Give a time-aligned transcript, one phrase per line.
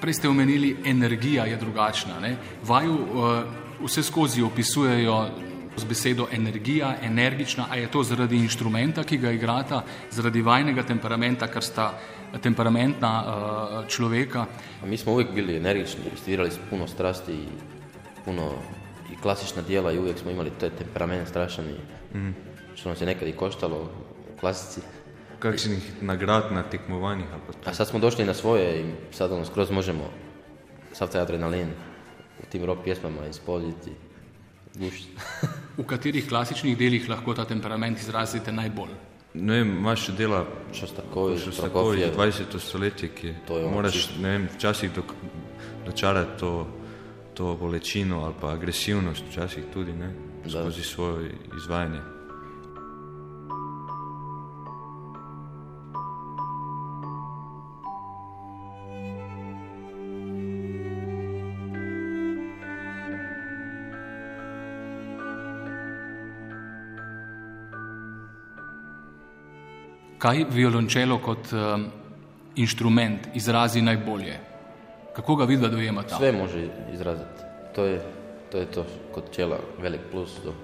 [0.00, 2.20] Prej ste omenili, energija je drugačna.
[2.20, 2.36] Ne?
[2.66, 3.06] Vaju uh,
[3.84, 5.28] vse skozi opisujejo
[5.76, 11.46] z besedo energija, energična, a je to zaradi inštrumenta, ki ga igrata, zaradi vajnega temperamenta,
[11.46, 11.92] ker sta
[12.42, 14.46] temperamentna uh, človeka.
[14.84, 17.46] Mi smo uvijek bili energični, svirali smo puno strasti i
[18.24, 18.52] puno
[19.12, 22.34] i klasična dijela i uvijek smo imali taj temperament strašan i mm.
[22.74, 24.80] što nas je nekad i koštalo u klasici.
[25.38, 27.26] Kakšnih nagrad na tekmovanjih?
[27.46, 27.70] pa?
[27.70, 30.10] A sad smo došli na svoje i sad ono skroz možemo
[30.92, 31.68] sav taj adrenalin
[32.42, 33.90] u tim rock pjesmama ispoljiti.
[35.76, 38.90] V katerih klasičnih delih lahko ta temperament izrazite najbolj?
[39.34, 40.40] Ne vem, imaš še dela
[40.74, 42.14] Šostaković, Prokofjev.
[42.16, 42.58] 20.
[42.58, 45.12] stoletje, ki ono moraš, ne vem, včasih dok,
[45.86, 46.66] dočarati to,
[47.40, 50.12] to bolečino ali pa agresivnost, včasih tudi, ne,
[50.44, 50.50] Da.
[50.50, 52.00] skozi svoje izvajanje.
[70.18, 71.86] Kaj violončelo kot um,
[72.56, 74.49] inštrument izrazi najbolje?
[75.12, 76.16] Kako ga vidva dojemata?
[76.16, 77.42] Sve može izraziti.
[77.74, 78.02] To je,
[78.52, 80.34] to je to kod čela velik plus.
[80.44, 80.54] To.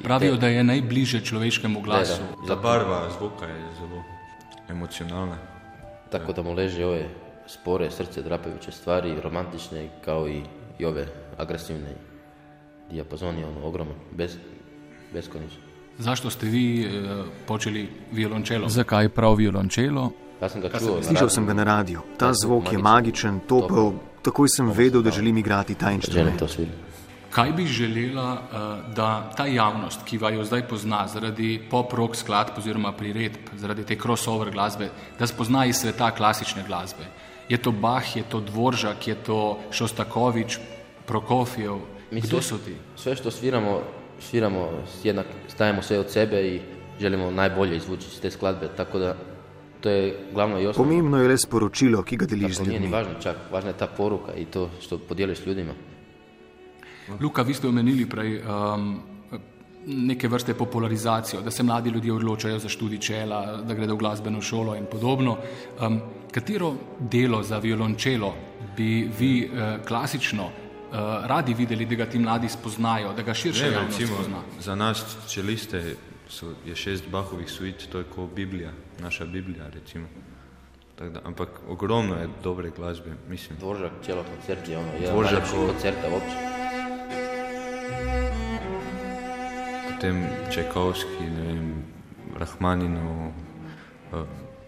[0.00, 2.22] I Pravijo, te- da je najbliže človeškemu glasu.
[2.48, 4.02] Da, Ta barva zvuka je zelo
[4.68, 5.36] emocionalna.
[6.10, 7.08] Tako da mu leže ove
[7.46, 10.42] spore, srce drapajuće stvari, romantične kao i,
[10.78, 11.90] i ove agresivne
[12.90, 14.36] dijapazoni, ono ogroman, bez,
[15.12, 15.60] beskonično.
[15.98, 16.88] Zašto ste vi eh,
[17.46, 18.68] počeli violončelo?
[18.68, 20.10] Zakaj prav violončelo?
[20.42, 21.28] Ja sam ga čuo na Slišal radiju.
[21.30, 22.00] sem ga na radiju.
[22.16, 22.82] Ta Ta zvok je magičen.
[22.82, 23.92] magičen, topel,
[24.22, 26.42] takoj sem vedel, da želim igrati ta inštrument.
[27.30, 28.56] Kaj bi želela, eh,
[28.90, 34.50] da ta javnost, ki vaju zdaj pozna zaradi pop-rock skladb oziroma priredb, zaradi te crossover
[34.50, 37.04] glasbe, da spozna iz sveta klasične glasbe?
[37.48, 40.58] Je to Bach, je to Dvoržak, je to Šostakovič,
[41.06, 41.76] Prokofjev?
[42.10, 42.74] Mi Kdo sve, so ti?
[42.96, 43.80] sve što sviramo,
[44.20, 44.68] sviramo
[45.04, 46.60] jednak, stajemo sve od sebe i
[47.00, 49.14] želimo najbolje izvući iz te skladbe, tako da
[49.86, 50.90] to je glavno i osnovno.
[50.90, 52.92] Pomembno je le sporočilo, ki ga deliš z nije ni ljudmi.
[52.96, 55.74] važno čak, važna je ta poruka i to što podijeliš s ljudima.
[57.20, 58.98] Luka, vi ste omenili prej um,
[59.86, 64.42] neke vrste popularizacijo, da se mladi ljudje odločajo za študij čela, da gredo v glasbeno
[64.42, 65.36] šolo in podobno.
[65.80, 66.00] Um,
[66.34, 68.34] katero delo za violončelo
[68.76, 70.50] bi vi uh, klasično uh,
[71.30, 74.42] radi videli, da ga ti mladi spoznajo, da ga širša Ne, javnost spozna?
[74.60, 75.94] za nas čeliste
[76.28, 78.70] so, je šest Bahovih suit, to je kot Biblija,
[79.00, 80.06] naša Biblija, recimo.
[80.96, 83.58] Tak da, ampak ogromno je dobre glasbe, mislim.
[83.58, 86.36] Dvoržak, cijelo koncert je ono, jedan Dvoržak, najljepših o- koncerta uopće.
[89.88, 90.16] Potem
[90.50, 91.74] Čajkovski, ne vem,
[92.36, 93.32] Rahmaninov,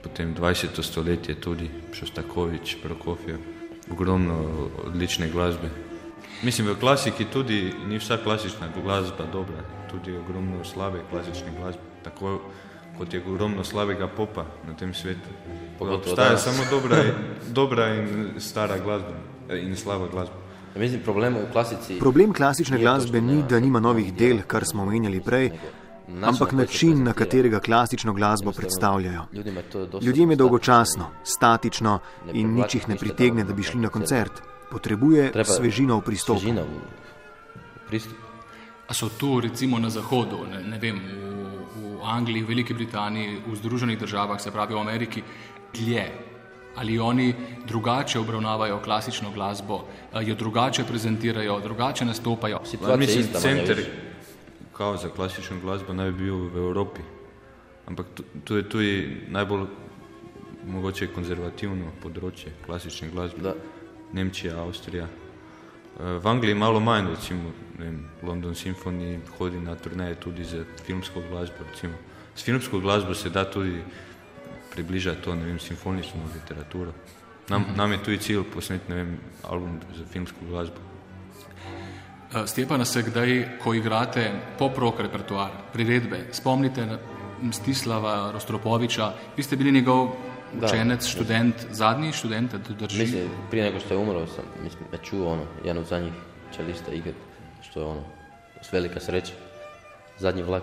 [0.03, 0.83] potem 20.
[0.83, 3.39] stoletje tudi, Šostakovič, Prokofjev,
[3.93, 4.35] ogromno
[4.85, 5.69] odlične glasbe.
[6.43, 12.41] Mislim, v klasiki tudi ni vsa klasična glasba dobra, tudi ogromno slabe klasične glasbe, tako
[12.99, 15.29] kot je ogromno slabega popa na tem svetu.
[15.79, 16.45] Pogotovo Obstaja danas.
[16.45, 17.15] samo dobra, in-
[17.61, 19.15] dobra in stara glasba
[19.49, 20.35] eh, in slaba glasba.
[20.75, 21.99] Ja, mislim, problem klasici...
[21.99, 25.51] Problem klasične glasbe ni, da nima novih del, kar smo omenjali prej,
[26.23, 29.23] ampak način, na katerega klasično glasbo predstavljajo.
[30.03, 31.99] Ljudem je dolgočasno, statično
[32.33, 34.33] in nič jih ne pritegne, da bi šli na koncert.
[34.71, 36.41] Potrebuje Treba svežino v pristopu.
[36.41, 38.21] Svežina u, u pristupu.
[38.89, 43.43] A so tu recimo na zahodu, ne, ne vem, v, v Angliji, v Veliki Britaniji,
[43.45, 45.23] v Združenih državah, se pravi v Ameriki,
[45.77, 46.09] dlje?
[46.79, 47.35] Ali oni
[47.67, 52.61] drugače obravnavajo klasično glasbo, eh, jo drugače prezentirajo, drugače nastopajo?
[52.65, 53.85] Situacija je Mislim, ista, center
[54.79, 57.01] kao za klasično glasbo naj bi bil v Evropi.
[57.87, 58.07] Ampak
[58.45, 59.67] tu je tudi najbolj
[60.69, 63.43] mogoče konzervativno področje klasične glasbe.
[63.43, 63.55] Da.
[64.13, 65.05] Nemčija, Avstrija.
[65.05, 71.23] Eh, V Angliji malo manj, recimo, vem, London Symphony hodi na turneje tudi za filmsko
[71.31, 71.65] glasbo.
[71.71, 71.95] Recimo.
[72.37, 73.83] S filmsko glasbo se da tudi
[74.75, 76.93] približati to, ne vem, simfonično literaturo.
[77.49, 80.77] Nam, nam je tudi cilj posneti, ne vem, album za filmsko glasbo.
[82.35, 86.99] Eh, Stepana se kdaj, ko igrate pop-rock repertoar, priredbe, spomnite
[87.43, 90.11] Mstislava Rostropoviča, vi ste bili njegov
[90.55, 90.67] Da.
[90.67, 93.01] učenec, študent, zadnji študent, da drži?
[93.01, 96.13] Mislim, prije nego što je umro sam, mislim, me čuo ono, jedan od zadnjih
[96.57, 97.15] čelista igrat,
[97.63, 98.03] što je ono,
[98.63, 99.33] s velika sreća.
[100.19, 100.63] Zadnji vlak,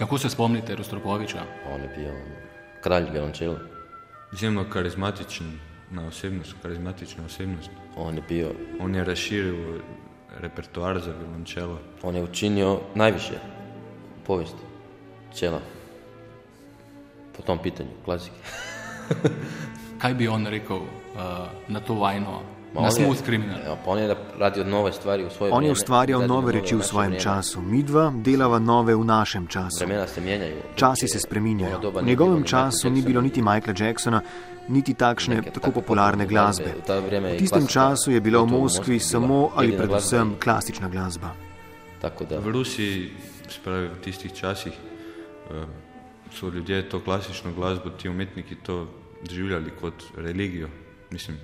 [0.00, 1.42] Kako se spomnite Rostropoviča?
[1.74, 2.34] on je bio ono,
[2.82, 3.58] kralj violončela.
[4.32, 5.58] Izjemno karizmatičen
[5.90, 7.70] na osebnost, karizmatična osebnost.
[7.96, 9.80] On je bio, On je razširil
[10.38, 11.78] repertoar za violončelo.
[12.02, 13.34] On je učinio najviše
[14.20, 14.62] u povijesti
[15.38, 15.60] čela
[17.40, 18.36] po tom pitanju, klasike.
[20.00, 22.40] Kaj bi on rekel uh, na to vajno,
[22.74, 23.58] Ma na smooth criminal?
[23.66, 26.74] Ja, pa on je radio nove stvari u svoje On je ustvarjal radio nove reči
[26.74, 27.22] v naše svojem vrijeme.
[27.22, 29.84] času, mi dva delava nove v našem času.
[29.84, 30.56] Vremena se mijenjaju.
[30.76, 31.78] Časi se Ono spreminjajo.
[31.78, 34.22] doba V nije njegovem bilo času ni niti Michaela Jacksona,
[34.68, 36.74] niti takšne neke tako popularne glasbe.
[36.78, 41.30] U V tistem času je bila v u Moskvi samo ali predvsem klasična glasba.
[42.00, 43.10] Tako da, V Rusiji,
[43.48, 44.72] spravi v tistih časih,
[45.50, 45.89] eh,
[46.32, 48.88] so ljudje to klasično glasbo, ti umetniki to
[49.22, 50.68] doživljali kot religijo.
[51.10, 51.36] Mislim,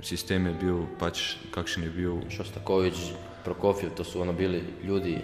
[0.00, 1.20] sistem je bil pač,
[1.50, 2.14] kakšen je bil.
[2.30, 2.94] Šostaković,
[3.44, 5.18] Prokofjev, to su ono bili ljudi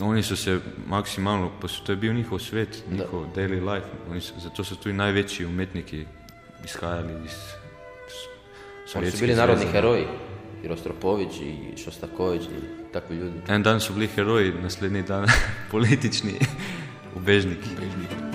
[0.00, 3.86] Oni su se maksimalno, pos- to je bil njihov svet, njihov daily life.
[4.10, 6.04] Oni su, zato su tu i najveći umetniki
[6.64, 7.36] izhajali iz s-
[8.76, 9.72] Oni Sovjetskih bili narodni zveza.
[9.72, 10.04] heroji.
[10.64, 12.48] I Rostropović i Šostaković i
[12.92, 13.38] takvi ljudi.
[13.48, 15.26] En dan su bili heroji, naslednji dan
[15.70, 16.32] politični
[17.16, 17.68] ubežniki.
[17.80, 18.25] Bežnik.